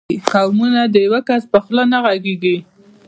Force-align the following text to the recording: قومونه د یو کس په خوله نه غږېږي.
قومونه 0.29 0.81
د 0.93 0.95
یو 1.05 1.15
کس 1.27 1.43
په 1.51 1.57
خوله 1.63 1.83
نه 1.91 1.97
غږېږي. 2.05 2.57